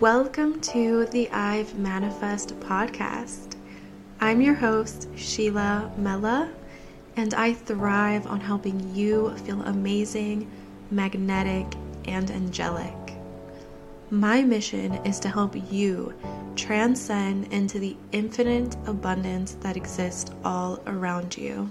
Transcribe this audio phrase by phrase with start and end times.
[0.00, 3.56] Welcome to the I've Manifest podcast.
[4.20, 6.50] I'm your host, Sheila Mella,
[7.16, 10.50] and I thrive on helping you feel amazing,
[10.90, 11.66] magnetic,
[12.06, 12.94] and angelic.
[14.08, 16.14] My mission is to help you
[16.56, 21.70] transcend into the infinite abundance that exists all around you.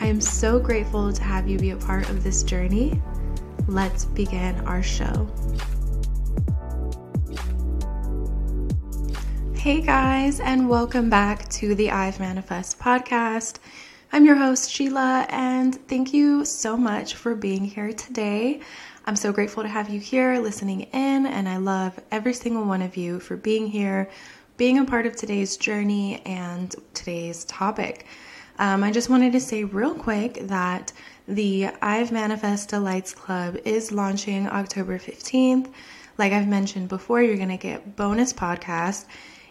[0.00, 3.02] I am so grateful to have you be a part of this journey.
[3.66, 5.28] Let's begin our show.
[9.58, 13.56] Hey guys, and welcome back to the I've Manifest podcast.
[14.12, 18.60] I'm your host, Sheila, and thank you so much for being here today.
[19.04, 22.82] I'm so grateful to have you here listening in, and I love every single one
[22.82, 24.08] of you for being here,
[24.56, 28.06] being a part of today's journey and today's topic.
[28.60, 30.92] Um, I just wanted to say real quick that
[31.26, 35.72] the I've Manifest Delights Club is launching October 15th.
[36.16, 39.04] Like I've mentioned before, you're going to get bonus podcasts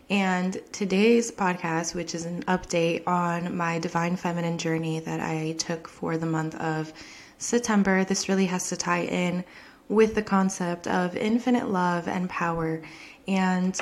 [0.09, 5.87] and today's podcast, which is an update on my divine feminine journey that I took
[5.87, 6.93] for the month of
[7.37, 9.43] September, this really has to tie in
[9.89, 12.81] with the concept of infinite love and power.
[13.27, 13.79] And,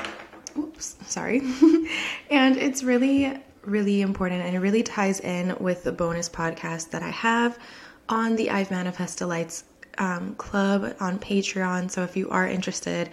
[0.58, 1.40] oops, sorry.
[2.30, 7.03] and it's really, really important and it really ties in with the bonus podcast that
[7.03, 7.59] I have
[8.09, 9.64] on the I've Manifest Delights
[9.98, 11.90] um, Club on Patreon.
[11.90, 13.09] So if you are interested,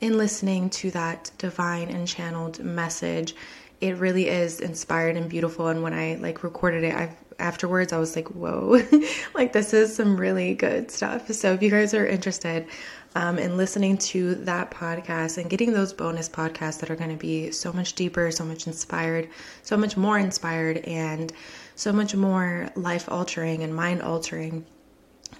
[0.00, 3.34] in listening to that divine and channeled message
[3.80, 5.68] it really is inspired and beautiful.
[5.68, 8.80] And when i like recorded it i afterwards i was like whoa
[9.34, 11.30] like this is some really good stuff.
[11.32, 12.66] So if you guys are interested
[13.14, 17.16] um, in listening to that podcast and getting those bonus podcasts that are going to
[17.16, 19.28] be so much deeper so much inspired
[19.62, 21.32] so much more inspired and
[21.74, 24.64] so much more life altering and mind altering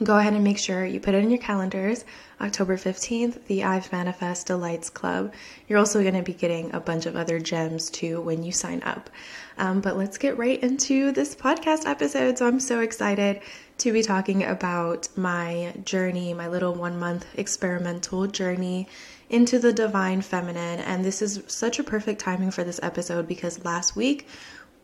[0.03, 2.05] go ahead and make sure you put it in your calendars.
[2.41, 5.33] October 15th, the I've Manifest Delights Club.
[5.69, 8.83] You're also going to be getting a bunch of other gems too when you sign
[8.83, 9.09] up.
[9.57, 12.37] Um, but let's get right into this podcast episode.
[12.37, 13.41] So I'm so excited
[13.79, 18.89] to be talking about my journey, my little one month experimental journey
[19.31, 20.81] into the divine feminine.
[20.81, 24.29] And this is such a perfect timing for this episode because last week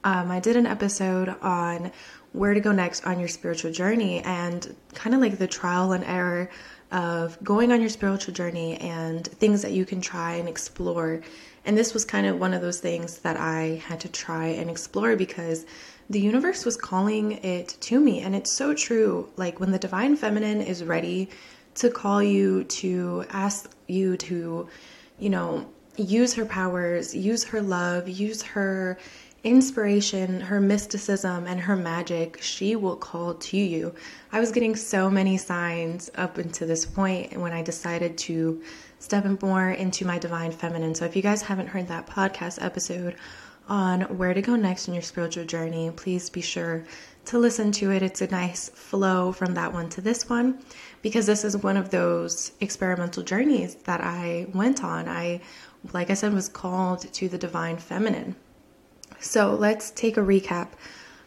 [0.05, 1.93] um, I did an episode on
[2.33, 6.05] where to go next on your spiritual journey and kind of like the trial and
[6.05, 6.51] error
[6.91, 11.23] of going on your spiritual journey and things that you can try and explore.
[11.65, 14.69] And this was kind of one of those things that I had to try and
[14.69, 15.65] explore because
[16.11, 18.21] the universe was calling it to me.
[18.21, 19.31] And it's so true.
[19.37, 21.31] Like when the divine feminine is ready
[21.77, 24.69] to call you, to ask you to,
[25.19, 25.67] you know,
[25.97, 28.99] use her powers, use her love, use her
[29.45, 33.95] inspiration, her mysticism, and her magic, she will call to you.
[34.31, 38.63] I was getting so many signs up until this point when I decided to
[39.01, 40.95] step more into my divine feminine.
[40.95, 43.17] So if you guys haven't heard that podcast episode
[43.69, 46.85] on where to go next in your spiritual journey, please be sure
[47.25, 48.03] to listen to it.
[48.03, 50.61] It's a nice flow from that one to this one
[51.03, 55.09] because this is one of those experimental journeys that I went on.
[55.09, 55.41] I,
[55.93, 58.37] like I said, was called to the divine feminine.
[59.21, 60.69] So let's take a recap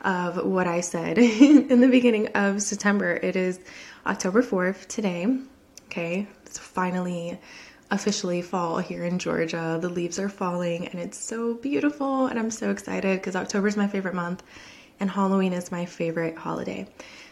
[0.02, 3.20] of what I said in the beginning of September.
[3.22, 3.60] It is
[4.06, 5.40] October 4th today.
[5.86, 7.40] Okay, it's finally
[7.92, 9.78] officially fall here in Georgia.
[9.82, 13.78] The leaves are falling and it's so beautiful, and I'm so excited because October is
[13.78, 14.44] my favorite month
[15.00, 16.88] and Halloween is my favorite holiday.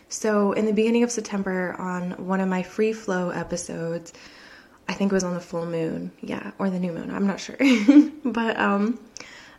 [0.10, 4.14] So, in the beginning of September, on one of my free flow episodes,
[4.88, 7.40] I think it was on the full moon, yeah, or the new moon, I'm not
[7.40, 7.58] sure.
[8.26, 9.00] but um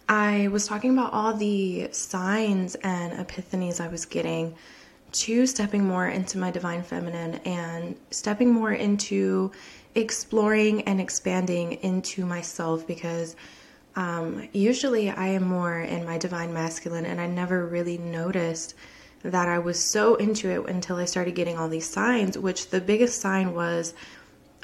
[0.08, 4.54] I was talking about all the signs and epiphanies I was getting
[5.12, 9.52] to stepping more into my divine feminine and stepping more into
[9.94, 13.36] exploring and expanding into myself because
[13.96, 18.74] um, usually I am more in my divine masculine and I never really noticed
[19.22, 22.80] that I was so into it until I started getting all these signs, which the
[22.80, 23.94] biggest sign was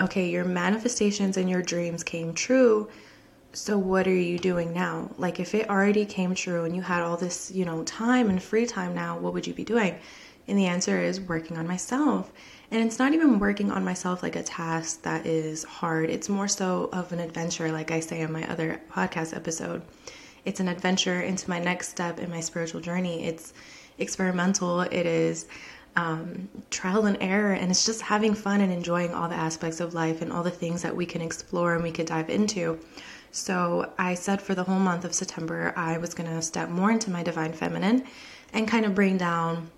[0.00, 2.88] okay, your manifestations and your dreams came true
[3.52, 5.11] so what are you doing now?
[5.19, 8.43] Like if it already came true and you had all this, you know, time and
[8.43, 9.99] free time now, what would you be doing?
[10.47, 12.32] And the answer is working on myself.
[12.70, 16.11] And it's not even working on myself like a task that is hard.
[16.11, 19.82] It's more so of an adventure, like I say in my other podcast episode.
[20.44, 23.25] It's an adventure into my next step in my spiritual journey.
[23.25, 23.53] It's
[23.99, 24.82] experimental.
[24.82, 25.46] It is
[25.96, 29.93] um, trial and error, and it's just having fun and enjoying all the aspects of
[29.93, 32.79] life and all the things that we can explore and we could dive into.
[33.32, 36.91] So I said for the whole month of September, I was going to step more
[36.91, 38.05] into my divine feminine
[38.53, 39.71] and kind of bring down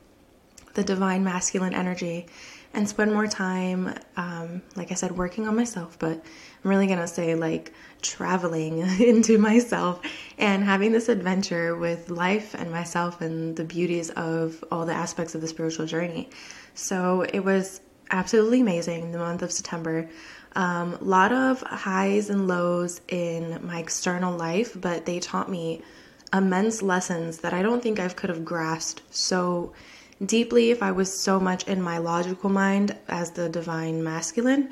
[0.75, 2.27] the divine masculine energy
[2.75, 6.25] and spend more time, um, like I said, working on myself, but
[6.65, 10.01] I'm really gonna say like traveling into myself
[10.39, 15.35] and having this adventure with life and myself and the beauties of all the aspects
[15.35, 16.31] of the spiritual journey.
[16.75, 20.09] So it was absolutely amazing the month of September.
[20.55, 25.83] A um, lot of highs and lows in my external life, but they taught me
[26.33, 29.73] immense lessons that I don't think I could have grasped so
[30.25, 34.71] deeply if I was so much in my logical mind as the divine masculine.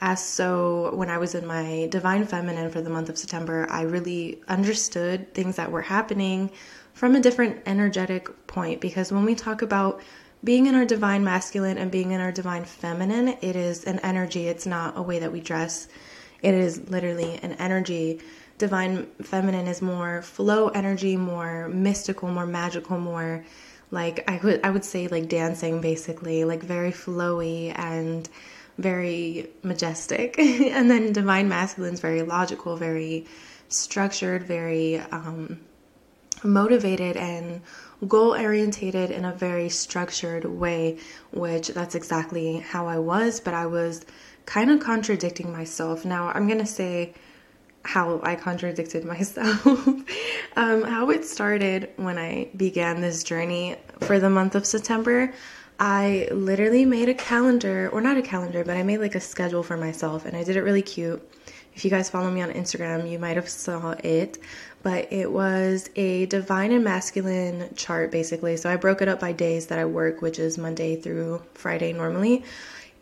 [0.00, 3.82] As so, when I was in my divine feminine for the month of September, I
[3.82, 6.50] really understood things that were happening
[6.94, 8.80] from a different energetic point.
[8.80, 10.00] Because when we talk about
[10.42, 14.48] being in our divine masculine and being in our divine feminine, it is an energy,
[14.48, 15.88] it's not a way that we dress.
[16.42, 18.20] It is literally an energy.
[18.56, 23.44] Divine feminine is more flow energy, more mystical, more magical, more
[23.90, 28.28] like I would I would say like dancing basically, like very flowy and
[28.78, 30.38] very majestic.
[30.38, 33.26] and then divine masculine is very logical, very
[33.68, 35.60] structured, very um,
[36.42, 37.60] motivated and
[38.06, 40.98] goal orientated in a very structured way,
[41.32, 44.04] which that's exactly how I was, but I was
[44.46, 46.04] kind of contradicting myself.
[46.04, 47.14] Now, I'm going to say
[47.84, 49.66] how I contradicted myself.
[50.56, 55.32] um, how it started when I began this journey for the month of September.
[55.78, 59.62] I literally made a calendar, or not a calendar, but I made like a schedule
[59.62, 61.26] for myself, and I did it really cute.
[61.74, 64.38] If you guys follow me on Instagram, you might have saw it,
[64.82, 68.56] but it was a divine and masculine chart basically.
[68.56, 71.92] So I broke it up by days that I work, which is Monday through Friday
[71.92, 72.44] normally.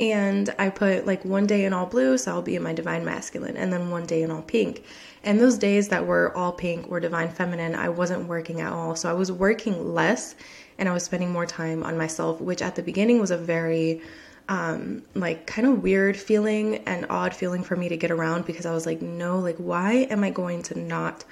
[0.00, 3.04] And I put like one day in all blue, so I'll be in my divine
[3.04, 4.84] masculine, and then one day in all pink.
[5.24, 8.94] And those days that were all pink or divine feminine, I wasn't working at all.
[8.94, 10.36] So I was working less
[10.78, 14.00] and I was spending more time on myself, which at the beginning was a very
[14.48, 18.64] um, like kind of weird feeling and odd feeling for me to get around because
[18.64, 21.24] I was like, no, like, why am I going to not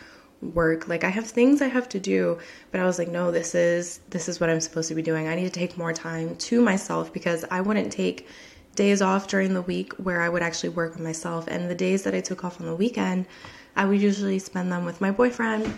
[0.42, 0.86] work?
[0.86, 2.38] Like, I have things I have to do,
[2.70, 5.28] but I was like, no, this is this is what I'm supposed to be doing.
[5.28, 8.28] I need to take more time to myself because I wouldn't take
[8.74, 11.48] days off during the week where I would actually work on myself.
[11.48, 13.26] And the days that I took off on the weekend,
[13.74, 15.72] I would usually spend them with my boyfriend.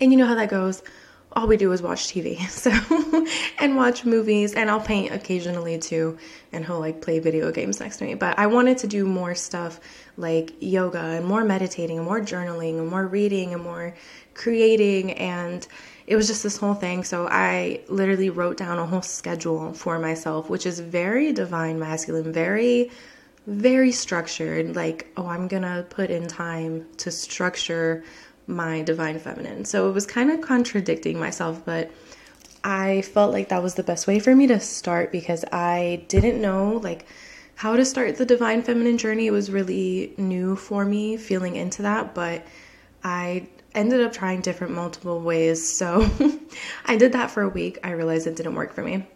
[0.00, 0.84] And you know how that goes
[1.32, 2.38] all we do is watch TV.
[2.50, 2.70] So,
[3.58, 6.18] and watch movies, and I'll paint occasionally too,
[6.52, 8.14] and he'll like play video games next to me.
[8.14, 9.80] But I wanted to do more stuff
[10.16, 13.94] like yoga and more meditating and more journaling and more reading and more
[14.34, 15.12] creating.
[15.12, 15.66] And
[16.06, 17.04] it was just this whole thing.
[17.04, 22.32] So I literally wrote down a whole schedule for myself, which is very divine masculine,
[22.32, 22.90] very,
[23.46, 24.74] very structured.
[24.74, 28.02] Like, oh, I'm gonna put in time to structure
[28.50, 29.64] my divine feminine.
[29.64, 31.90] So it was kind of contradicting myself, but
[32.62, 36.40] I felt like that was the best way for me to start because I didn't
[36.40, 37.06] know like
[37.54, 39.26] how to start the divine feminine journey.
[39.26, 42.46] It was really new for me feeling into that, but
[43.02, 45.76] I ended up trying different multiple ways.
[45.76, 46.08] So
[46.86, 47.78] I did that for a week.
[47.84, 49.06] I realized it didn't work for me.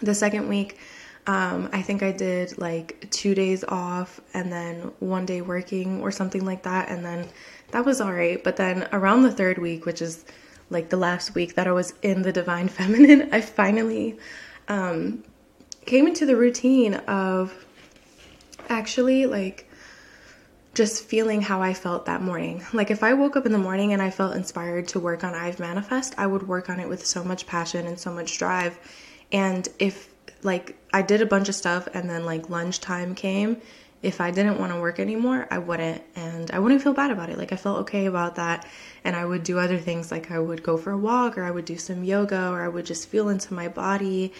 [0.00, 0.78] The second week,
[1.26, 6.10] um, I think I did like two days off and then one day working or
[6.10, 6.88] something like that.
[6.88, 7.28] And then
[7.72, 8.42] that was all right.
[8.42, 10.24] But then around the third week, which is
[10.70, 14.18] like the last week that I was in the Divine Feminine, I finally
[14.68, 15.24] um,
[15.84, 17.52] came into the routine of
[18.68, 19.68] actually like
[20.74, 22.64] just feeling how I felt that morning.
[22.72, 25.34] Like if I woke up in the morning and I felt inspired to work on
[25.34, 28.78] I've Manifest, I would work on it with so much passion and so much drive.
[29.30, 30.08] And if
[30.42, 33.60] like I did a bunch of stuff and then like lunchtime came
[34.02, 36.02] if I didn't want to work anymore, I wouldn't.
[36.16, 37.38] And I wouldn't feel bad about it.
[37.38, 38.66] Like I felt okay about that.
[39.04, 41.50] And I would do other things like I would go for a walk or I
[41.50, 44.32] would do some yoga or I would just feel into my body.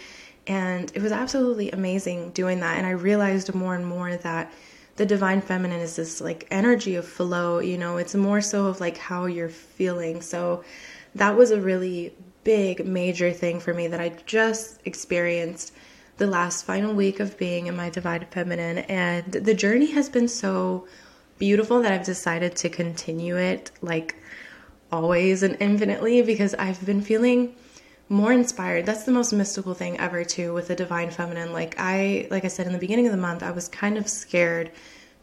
[0.47, 2.77] And it was absolutely amazing doing that.
[2.77, 4.51] And I realized more and more that
[4.97, 8.79] the divine feminine is this like energy of flow, you know, it's more so of
[8.79, 10.21] like how you're feeling.
[10.21, 10.63] So
[11.15, 15.73] that was a really big, major thing for me that I just experienced
[16.17, 18.79] the last final week of being in my divine feminine.
[18.79, 20.87] And the journey has been so
[21.39, 24.15] beautiful that I've decided to continue it like
[24.91, 27.55] always and infinitely because I've been feeling
[28.09, 28.85] more inspired.
[28.85, 31.51] That's the most mystical thing ever too with the divine feminine.
[31.51, 34.07] Like I like I said in the beginning of the month, I was kind of
[34.07, 34.71] scared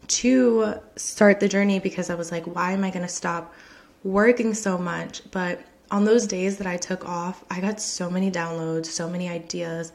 [0.07, 3.53] to start the journey because I was like, why am I going to stop
[4.03, 5.21] working so much?
[5.31, 9.29] But on those days that I took off, I got so many downloads, so many
[9.29, 9.91] ideas,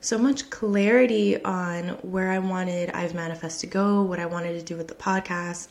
[0.00, 4.64] so much clarity on where I wanted I've Manifest to go, what I wanted to
[4.64, 5.68] do with the podcast.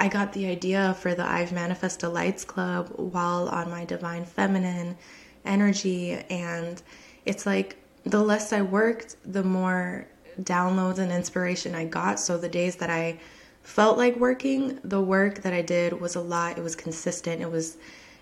[0.00, 4.96] I got the idea for the I've Manifest Delights Club while on my divine feminine
[5.44, 6.80] energy, and
[7.24, 10.06] it's like the less I worked, the more
[10.42, 12.20] downloads and inspiration I got.
[12.20, 13.18] So the days that I
[13.62, 16.58] felt like working, the work that I did was a lot.
[16.58, 17.42] It was consistent.
[17.42, 17.76] It was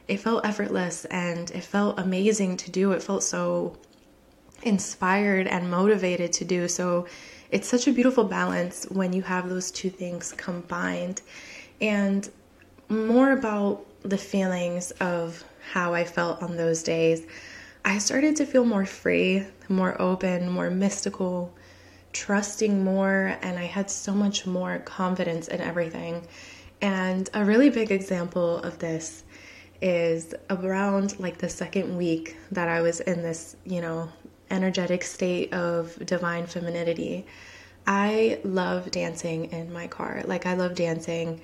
[0.09, 2.93] it felt effortless and it felt amazing to do.
[2.93, 3.77] It felt so
[4.63, 6.69] inspired and motivated to do.
[6.69, 7.07] So
[7.51, 11.23] it's such a beautiful balance when you have those two things combined.
[11.81, 12.29] And
[12.89, 17.27] more about the feelings of how I felt on those days.
[17.85, 21.53] I started to feel more free, more open, more mystical,
[22.13, 26.27] trusting more, and I had so much more confidence in everything.
[26.81, 29.25] And a really big example of this
[29.83, 34.09] is around like the second week that I was in this, you know,
[34.51, 37.27] energetic state of divine femininity.
[37.87, 40.23] I love dancing in my car.
[40.25, 41.41] Like, I love dancing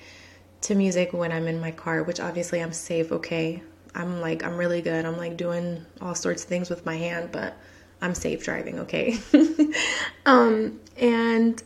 [0.62, 3.62] to music when I'm in my car, which obviously I'm safe, okay?
[3.94, 5.04] I'm like, I'm really good.
[5.04, 7.56] I'm like doing all sorts of things with my hand, but
[8.00, 9.18] I'm safe driving, okay?
[10.26, 11.62] um, and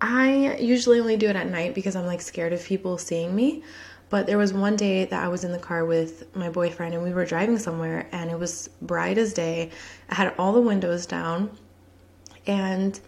[0.00, 3.62] I usually only do it at night because I'm like scared of people seeing me.
[4.12, 7.02] But there was one day that I was in the car with my boyfriend and
[7.02, 9.70] we were driving somewhere and it was bright as day.
[10.10, 11.50] I had all the windows down.
[12.46, 13.00] And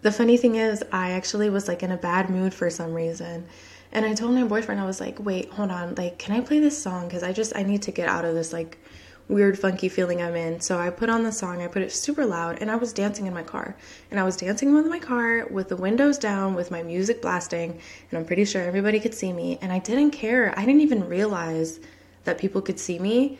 [0.00, 3.46] the funny thing is, I actually was like in a bad mood for some reason.
[3.92, 5.94] And I told my boyfriend, I was like, wait, hold on.
[5.94, 7.06] Like, can I play this song?
[7.06, 8.78] Because I just, I need to get out of this like
[9.28, 10.60] weird, funky feeling I'm in.
[10.60, 13.26] So I put on the song, I put it super loud, and I was dancing
[13.26, 13.76] in my car.
[14.10, 17.80] And I was dancing with my car with the windows down, with my music blasting,
[18.10, 19.58] and I'm pretty sure everybody could see me.
[19.60, 20.54] And I didn't care.
[20.56, 21.80] I didn't even realize
[22.24, 23.38] that people could see me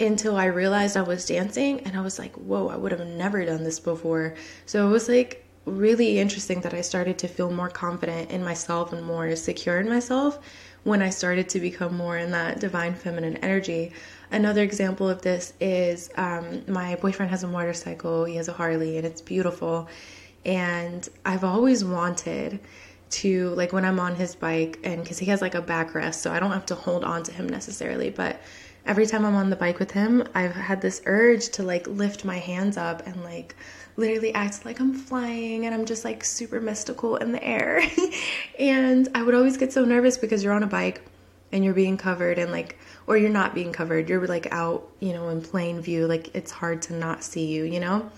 [0.00, 3.44] until I realized I was dancing, and I was like, whoa, I would have never
[3.44, 4.34] done this before.
[4.66, 8.92] So it was like really interesting that I started to feel more confident in myself
[8.92, 10.40] and more secure in myself
[10.82, 13.92] when I started to become more in that divine feminine energy.
[14.32, 18.96] Another example of this is um, my boyfriend has a motorcycle, he has a Harley,
[18.96, 19.88] and it's beautiful.
[20.46, 22.58] And I've always wanted
[23.10, 26.32] to, like, when I'm on his bike, and because he has like a backrest, so
[26.32, 28.40] I don't have to hold on to him necessarily, but
[28.86, 32.24] every time I'm on the bike with him, I've had this urge to like lift
[32.24, 33.54] my hands up and like
[33.96, 37.82] literally act like I'm flying and I'm just like super mystical in the air.
[38.58, 41.02] and I would always get so nervous because you're on a bike
[41.52, 45.12] and you're being covered and like or you're not being covered you're like out you
[45.12, 48.10] know in plain view like it's hard to not see you you know?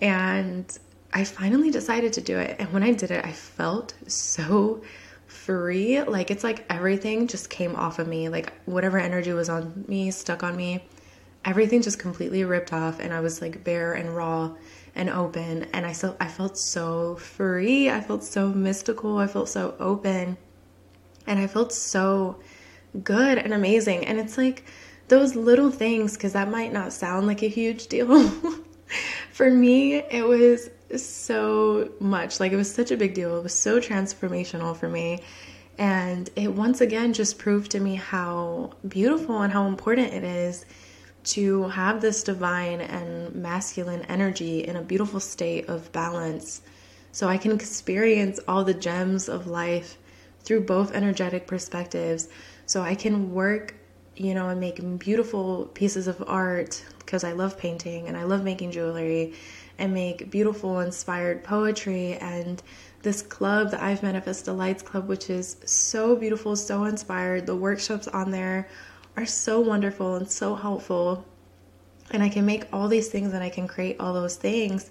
[0.00, 0.78] And
[1.12, 4.82] i finally decided to do it and when i did it i felt so
[5.26, 9.84] free like it's like everything just came off of me like whatever energy was on
[9.88, 10.84] me stuck on me
[11.44, 14.50] everything just completely ripped off and i was like bare and raw
[14.94, 19.48] and open and i felt i felt so free i felt so mystical i felt
[19.48, 20.36] so open
[21.26, 22.38] and i felt so
[23.02, 24.06] good and amazing.
[24.06, 24.64] And it's like
[25.08, 28.28] those little things, because that might not sound like a huge deal.
[29.32, 32.40] For me, it was so much.
[32.40, 33.38] Like, it was such a big deal.
[33.38, 35.20] It was so transformational for me.
[35.76, 40.64] And it once again just proved to me how beautiful and how important it is
[41.24, 46.62] to have this divine and masculine energy in a beautiful state of balance
[47.12, 49.98] so I can experience all the gems of life
[50.42, 52.28] through both energetic perspectives
[52.68, 53.74] so I can work,
[54.14, 58.44] you know, and make beautiful pieces of art because I love painting and I love
[58.44, 59.32] making jewelry
[59.78, 62.62] and make beautiful inspired poetry and
[63.00, 67.46] this club, the I've Manifest Delights Club, which is so beautiful, so inspired.
[67.46, 68.68] The workshops on there
[69.16, 71.24] are so wonderful and so helpful.
[72.10, 74.90] And I can make all these things and I can create all those things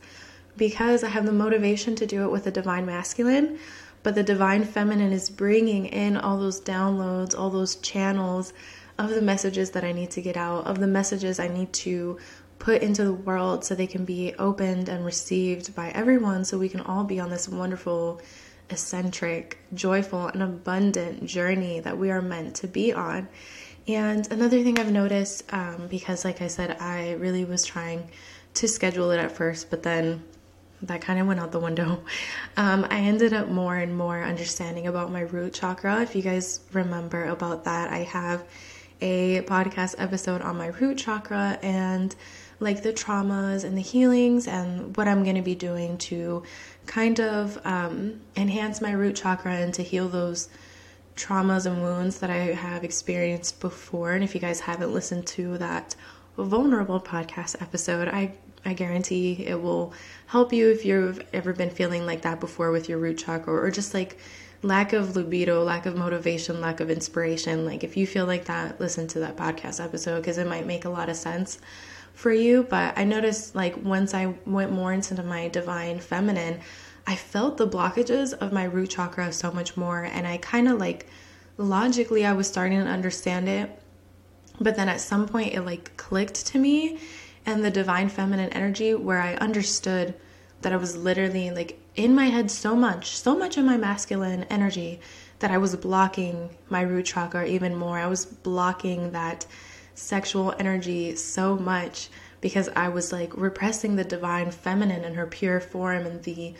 [0.55, 3.59] because I have the motivation to do it with a divine masculine,
[4.07, 8.53] but the divine feminine is bringing in all those downloads, all those channels
[8.97, 12.17] of the messages that I need to get out, of the messages I need to
[12.57, 16.69] put into the world so they can be opened and received by everyone so we
[16.69, 18.21] can all be on this wonderful,
[18.69, 23.27] eccentric, joyful, and abundant journey that we are meant to be on.
[23.89, 28.09] And another thing I've noticed, um, because like I said, I really was trying
[28.53, 30.23] to schedule it at first, but then
[30.83, 32.03] that kind of went out the window.
[32.59, 36.01] Um, I ended up more and more understanding about my root chakra.
[36.01, 38.45] If you guys remember about that, I have
[38.99, 42.15] a podcast episode on my root chakra and
[42.59, 46.41] like the traumas and the healings and what I'm going to be doing to
[46.87, 50.49] kind of um, enhance my root chakra and to heal those
[51.15, 54.13] traumas and wounds that I have experienced before.
[54.13, 55.95] And if you guys haven't listened to that
[56.37, 58.33] vulnerable podcast episode, I
[58.67, 59.93] I guarantee it will
[60.25, 63.71] help you if you've ever been feeling like that before with your root chakra or
[63.71, 64.17] just like
[64.61, 67.65] lack of libido, lack of motivation, lack of inspiration.
[67.65, 70.83] Like if you feel like that, listen to that podcast episode because it might make
[70.83, 71.59] a lot of sense
[72.13, 76.59] for you, but I noticed like once I went more into my divine feminine,
[77.05, 80.77] I felt the blockages of my root chakra so much more and I kind of
[80.77, 81.07] like
[81.55, 83.81] logically I was starting to understand it.
[84.59, 86.99] But then at some point it like clicked to me
[87.47, 90.13] and the divine feminine energy where I understood
[90.61, 94.43] that I was literally like in my head so much, so much of my masculine
[94.49, 94.99] energy
[95.39, 97.97] that I was blocking my root chakra even more.
[97.97, 99.45] I was blocking that
[99.95, 102.09] sexual energy so much
[102.41, 106.53] because I was like repressing the divine feminine in her pure form and the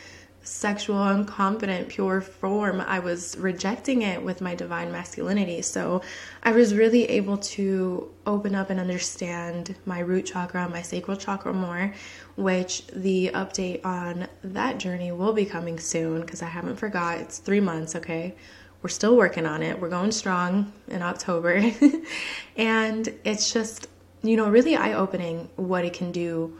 [0.48, 6.00] sexual and confident pure form i was rejecting it with my divine masculinity so
[6.42, 11.52] i was really able to open up and understand my root chakra my sacral chakra
[11.52, 11.92] more
[12.36, 17.38] which the update on that journey will be coming soon because i haven't forgot it's
[17.38, 18.34] three months okay
[18.82, 19.80] we're still working on it.
[19.80, 21.72] We're going strong in October.
[22.56, 23.88] and it's just,
[24.22, 26.56] you know, really eye opening what it can do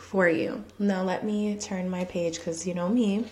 [0.00, 0.64] for you.
[0.78, 3.26] Now, let me turn my page because you know me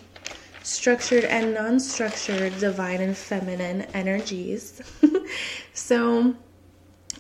[0.63, 4.81] structured and non structured, divine and feminine energies.
[5.73, 6.35] so,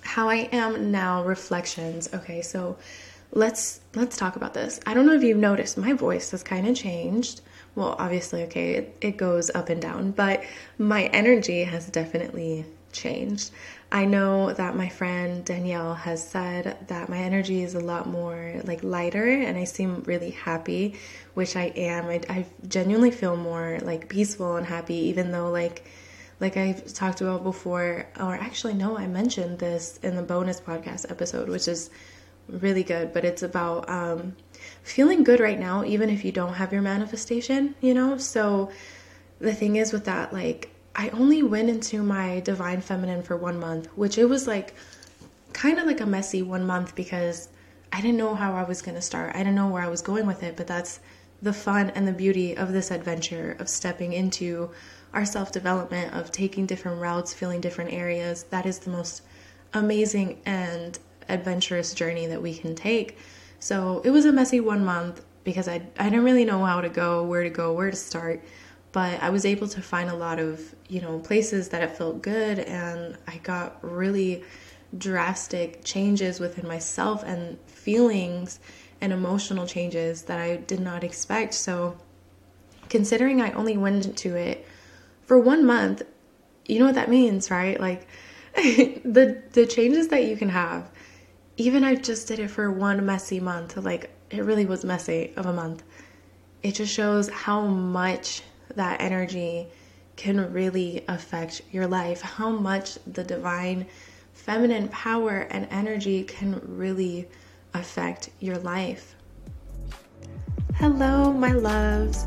[0.02, 2.09] how I am now reflections.
[2.12, 2.76] Okay, so
[3.33, 4.81] let's let's talk about this.
[4.87, 7.40] I don't know if you've noticed my voice has kind of changed
[7.78, 10.43] well, obviously, okay, it, it goes up and down, but
[10.78, 13.50] my energy has definitely changed.
[13.90, 18.61] I know that my friend Danielle has said that my energy is a lot more
[18.64, 20.97] like lighter and I seem really happy,
[21.35, 22.07] which I am.
[22.07, 25.85] I, I genuinely feel more like peaceful and happy, even though like
[26.40, 31.11] like I've talked about before, or actually no, I mentioned this in the bonus podcast
[31.11, 31.90] episode, which is
[32.49, 34.37] really good, but it's about um,
[34.83, 38.18] feeling good right now, even if you don't have your manifestation, you know?
[38.18, 38.71] So
[39.40, 43.59] the thing is with that, like, I only went into my divine feminine for one
[43.59, 44.75] month, which it was like
[45.52, 47.49] kind of like a messy one month because
[47.92, 49.35] I didn't know how I was going to start.
[49.35, 51.00] I didn't know where I was going with it, but that's
[51.40, 54.71] the fun and the beauty of this adventure of stepping into
[55.14, 58.44] our self development, of taking different routes, feeling different areas.
[58.44, 59.22] That is the most
[59.74, 60.98] amazing and
[61.29, 63.18] adventurous journey that we can take.
[63.61, 66.88] So it was a messy one month because I, I didn't really know how to
[66.88, 68.42] go, where to go, where to start.
[68.92, 72.22] But I was able to find a lot of, you know, places that it felt
[72.22, 74.44] good and I got really
[74.96, 78.61] drastic changes within myself and feelings
[79.01, 81.55] and emotional changes that I did not expect.
[81.55, 81.98] So
[82.88, 84.66] considering I only went into it
[85.27, 86.03] for one month,
[86.64, 87.79] you know what that means, right?
[87.79, 88.07] Like
[88.57, 90.90] the the changes that you can have
[91.59, 95.44] even I just did it for one messy month, like it really was messy of
[95.44, 95.83] a month.
[96.62, 98.42] It just shows how much
[98.76, 99.66] that energy
[100.16, 103.87] can really affect your life, how much the divine
[104.35, 107.28] feminine power and energy can really
[107.74, 109.14] affect your life.
[110.76, 112.26] Hello, my loves.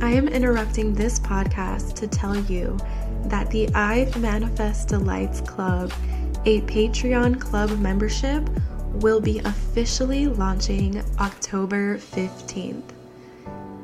[0.00, 2.78] I am interrupting this podcast to tell you
[3.24, 5.92] that the I've Manifest Delights Club
[6.44, 8.48] a Patreon club membership
[8.94, 12.90] will be officially launching October 15th.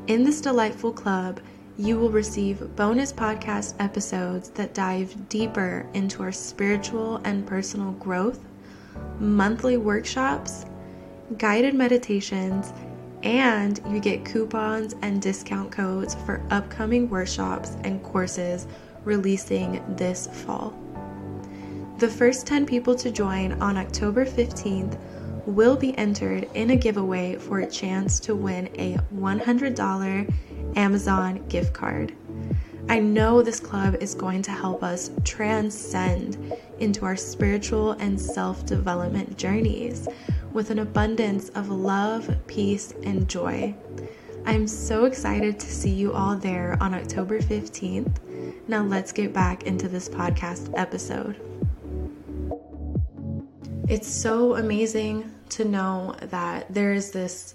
[0.06, 1.40] In this delightful club,
[1.76, 8.38] you will receive bonus podcast episodes that dive deeper into our spiritual and personal growth,
[9.18, 10.66] monthly workshops,
[11.36, 12.72] guided meditations,
[13.24, 18.68] and you get coupons and discount codes for upcoming workshops and courses
[19.04, 20.78] releasing this fall.
[21.98, 24.96] The first 10 people to join on October 15th
[25.46, 30.32] will be entered in a giveaway for a chance to win a $100
[30.76, 32.14] Amazon gift card.
[32.88, 38.66] I know this club is going to help us transcend into our spiritual and self
[38.66, 40.06] development journeys
[40.52, 43.74] with an abundance of love, peace, and joy.
[44.46, 48.68] I'm so excited to see you all there on October 15th.
[48.68, 51.40] Now, let's get back into this podcast episode.
[53.88, 57.54] It's so amazing to know that there is this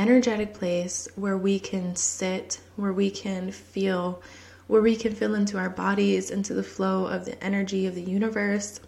[0.00, 4.22] energetic place where we can sit, where we can feel,
[4.66, 8.02] where we can feel into our bodies, into the flow of the energy of the
[8.02, 8.80] universe.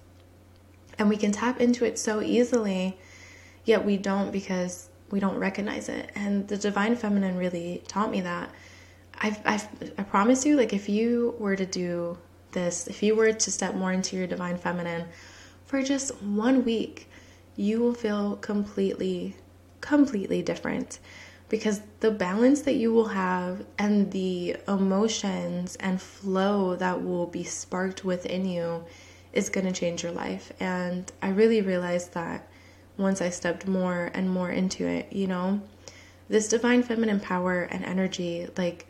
[0.98, 2.98] And we can tap into it so easily,
[3.64, 6.11] yet we don't because we don't recognize it.
[6.14, 8.51] And the divine feminine really taught me that.
[9.20, 12.16] I've, I've, I promise you, like, if you were to do
[12.53, 15.07] this, if you were to step more into your divine feminine,
[15.66, 17.11] for just one week,
[17.57, 19.37] you will feel completely,
[19.83, 20.99] completely different
[21.51, 27.45] because the balance that you will have and the emotions and flow that will be
[27.45, 28.83] sparked within you
[29.35, 30.51] is going to change your life.
[30.61, 32.49] And I really realized that
[32.97, 35.61] once I stepped more and more into it, you know?
[36.27, 38.87] This divine feminine power and energy, like,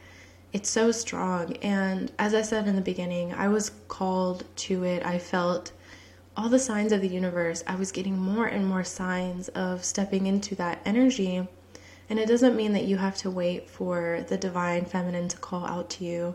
[0.52, 1.57] it's so strong.
[1.57, 5.05] And as I said in the beginning, I was called to it.
[5.05, 5.72] I felt
[6.36, 7.62] all the signs of the universe.
[7.66, 11.46] I was getting more and more signs of stepping into that energy.
[12.08, 15.64] And it doesn't mean that you have to wait for the divine feminine to call
[15.64, 16.34] out to you.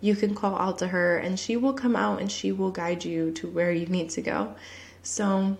[0.00, 3.04] You can call out to her and she will come out and she will guide
[3.04, 4.54] you to where you need to go.
[5.02, 5.56] So,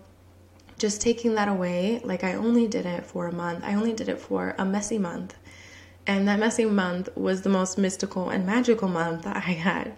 [0.78, 3.62] just taking that away, like I only did it for a month.
[3.64, 5.34] I only did it for a messy month.
[6.06, 9.94] And that messy month was the most mystical and magical month that I had.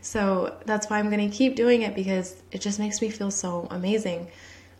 [0.00, 3.30] So that's why I'm going to keep doing it because it just makes me feel
[3.30, 4.28] so amazing.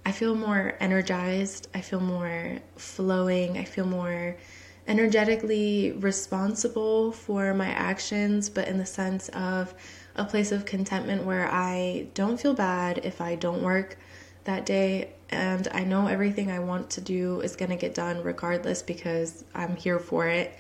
[0.05, 1.69] I feel more energized.
[1.75, 3.59] I feel more flowing.
[3.59, 4.37] I feel more
[4.89, 9.75] energetically responsible for my actions, but in the sense of
[10.17, 13.97] a place of contentment where I don't feel bad if I don't work
[14.45, 18.23] that day and I know everything I want to do is going to get done
[18.23, 20.59] regardless because I'm here for it.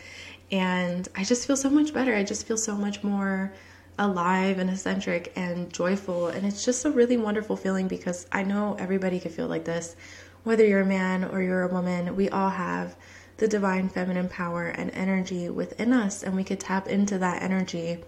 [0.52, 2.14] And I just feel so much better.
[2.14, 3.52] I just feel so much more
[4.00, 6.28] alive and eccentric and joyful.
[6.28, 9.94] And it's just a really wonderful feeling because I know everybody could feel like this.
[10.42, 12.96] Whether you're a man or you're a woman, we all have
[13.36, 18.02] the divine feminine power and energy within us, and we could tap into that energy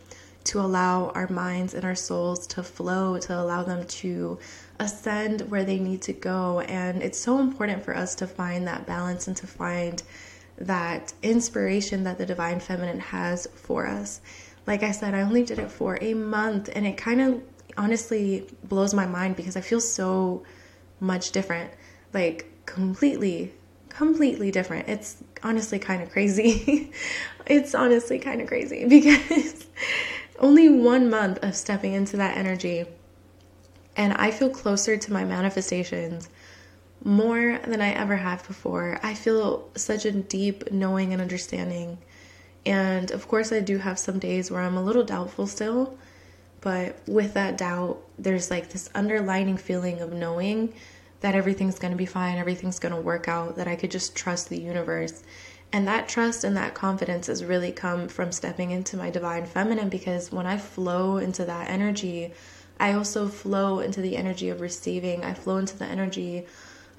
[0.45, 4.39] to allow our minds and our souls to flow, to allow them to
[4.79, 6.61] ascend where they need to go.
[6.61, 10.03] And it's so important for us to find that balance and to find
[10.59, 14.21] that inspiration that the divine feminine has for us.
[14.67, 17.43] Like I said, I only did it for a month and it kind of
[17.77, 20.45] honestly blows my mind because I feel so
[21.01, 21.73] much different.
[22.13, 23.53] Like completely,
[23.89, 24.89] completely different.
[24.89, 26.93] It's honestly kind of crazy.
[27.47, 29.67] it's honestly kind of crazy because
[30.39, 32.87] only one month of stepping into that energy
[33.97, 36.29] and I feel closer to my manifestations
[37.05, 38.99] more than I ever have before.
[39.03, 41.99] I feel such a deep knowing and understanding.
[42.65, 45.99] And of course, I do have some days where I'm a little doubtful still,
[46.61, 50.73] but with that doubt, there's like this underlining feeling of knowing
[51.21, 54.15] that everything's going to be fine, everything's going to work out, that I could just
[54.15, 55.23] trust the universe.
[55.73, 59.89] And that trust and that confidence has really come from stepping into my divine feminine
[59.89, 62.33] because when I flow into that energy,
[62.79, 65.25] I also flow into the energy of receiving.
[65.25, 66.47] I flow into the energy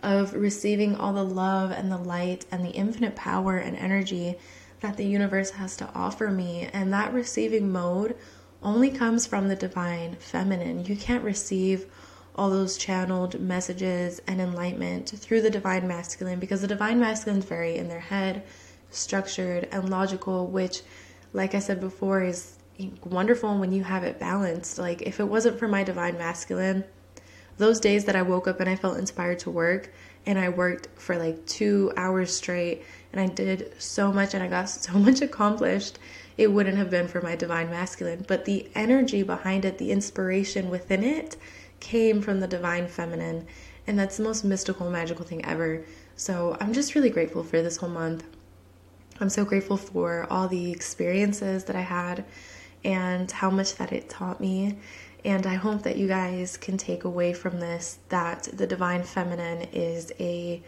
[0.01, 4.37] of receiving all the love and the light and the infinite power and energy
[4.83, 6.69] that the universe has to offer me.
[6.73, 8.15] And that receiving mode
[8.61, 10.85] only comes from the divine feminine.
[10.85, 11.87] You can't receive
[12.35, 17.45] all those channeled messages and enlightenment through the divine masculine because the divine masculine is
[17.45, 18.43] very in their head,
[18.89, 20.81] structured, and logical, which,
[21.31, 22.57] like I said before, is
[23.05, 24.79] wonderful when you have it balanced.
[24.79, 26.83] Like, if it wasn't for my divine masculine,
[27.57, 29.93] those days that I woke up and I felt inspired to work,
[30.25, 34.47] and I worked for like two hours straight, and I did so much and I
[34.47, 35.99] got so much accomplished,
[36.37, 38.25] it wouldn't have been for my divine masculine.
[38.27, 41.37] But the energy behind it, the inspiration within it,
[41.79, 43.45] came from the divine feminine.
[43.85, 45.83] And that's the most mystical, magical thing ever.
[46.15, 48.23] So I'm just really grateful for this whole month.
[49.19, 52.25] I'm so grateful for all the experiences that I had
[52.83, 54.77] and how much that it taught me.
[55.25, 59.69] And I hope that you guys can take away from this that the divine feminine
[59.71, 60.61] is a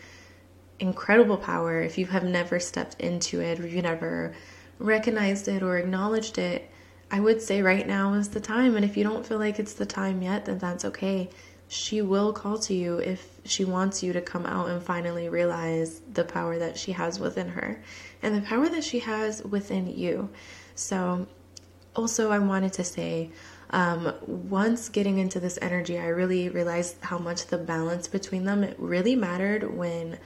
[0.79, 1.81] incredible power.
[1.81, 4.33] If you have never stepped into it or you never
[4.79, 6.69] recognized it or acknowledged it,
[7.11, 8.75] I would say right now is the time.
[8.75, 11.29] And if you don't feel like it's the time yet, then that's okay.
[11.67, 16.01] She will call to you if she wants you to come out and finally realize
[16.13, 17.81] the power that she has within her
[18.21, 20.29] and the power that she has within you.
[20.75, 21.27] So
[21.95, 23.31] also, I wanted to say,
[23.75, 28.73] um, once getting into this energy, I really realized how much the balance between them
[28.77, 30.17] really mattered when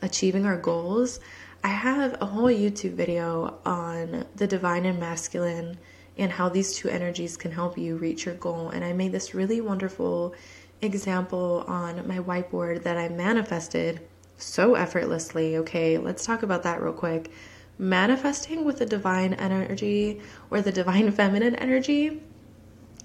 [0.00, 1.18] achieving our goals.
[1.64, 5.78] I have a whole YouTube video on the divine and masculine
[6.16, 8.68] and how these two energies can help you reach your goal.
[8.68, 10.36] And I made this really wonderful
[10.80, 14.00] example on my whiteboard that I manifested
[14.38, 15.56] so effortlessly.
[15.56, 17.32] Okay, let's talk about that real quick
[17.78, 22.20] manifesting with the divine energy or the divine feminine energy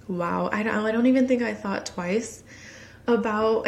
[0.08, 2.44] wow i don't, I don't even think i thought twice
[3.08, 3.68] about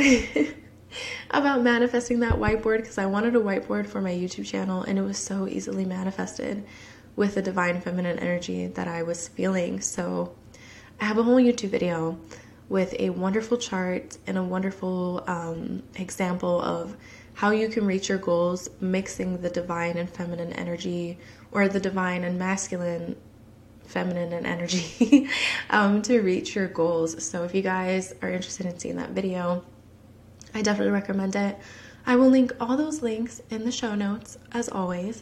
[1.31, 5.03] about manifesting that whiteboard because i wanted a whiteboard for my youtube channel and it
[5.03, 6.63] was so easily manifested
[7.15, 9.81] with the divine feminine energy that i was feeling.
[9.81, 10.33] So
[11.01, 12.17] i have a whole youtube video
[12.69, 16.95] with a wonderful chart and a wonderful um, example of
[17.33, 21.17] how you can reach your goals mixing the divine and feminine energy
[21.51, 23.15] or the divine and masculine
[23.89, 25.27] feminine and energy
[25.69, 29.63] um, to reach your goals so if you guys are interested in seeing that video
[30.53, 31.57] i definitely recommend it
[32.09, 35.21] I will link all those links in the show notes as always.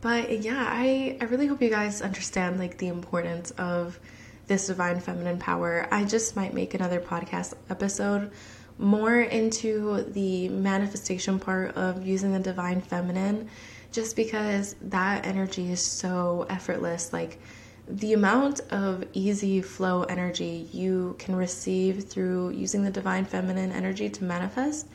[0.00, 4.00] But yeah, I, I really hope you guys understand like the importance of
[4.48, 5.86] this divine feminine power.
[5.92, 8.32] I just might make another podcast episode
[8.78, 13.48] more into the manifestation part of using the divine feminine
[13.92, 17.12] just because that energy is so effortless.
[17.12, 17.38] Like
[17.86, 24.08] the amount of easy flow energy you can receive through using the divine feminine energy
[24.08, 24.86] to manifest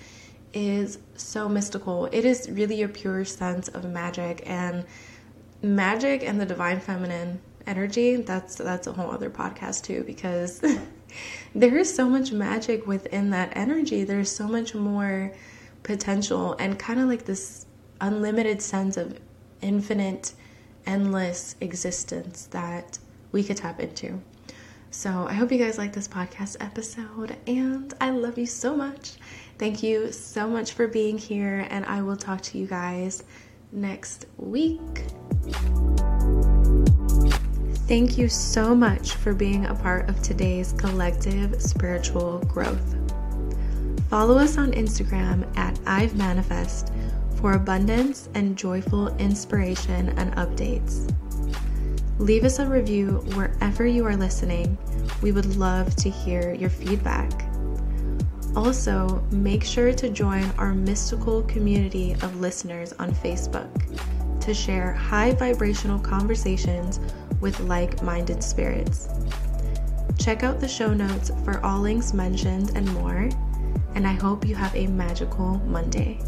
[0.54, 2.08] is so mystical.
[2.08, 4.86] It is really a pure sense of magic and
[5.62, 8.16] magic and the divine feminine energy.
[8.16, 10.64] That's that's a whole other podcast too because
[11.56, 14.04] there is so much magic within that energy.
[14.04, 15.34] There's so much more
[15.84, 17.66] potential and kind of like this
[18.02, 19.20] unlimited sense of
[19.62, 20.34] infinite
[20.90, 22.98] endless existence that
[23.32, 24.20] we could tap into.
[24.92, 29.14] So, I hope you guys like this podcast episode and I love you so much.
[29.60, 33.24] Thank you so much for being here, and I will talk to you guys
[33.72, 35.04] next week.
[37.88, 42.96] Thank you so much for being a part of today's collective spiritual growth.
[44.10, 46.92] Follow us on Instagram at I've Manifest
[47.40, 51.14] for abundance and joyful inspiration and updates.
[52.20, 54.78] Leave us a review wherever you are listening.
[55.22, 57.32] We would love to hear your feedback.
[58.56, 63.70] Also, make sure to join our mystical community of listeners on Facebook
[64.42, 67.00] to share high vibrational conversations
[67.40, 69.08] with like minded spirits.
[70.18, 73.30] Check out the show notes for all links mentioned and more,
[73.96, 76.20] and I hope you have a magical Monday.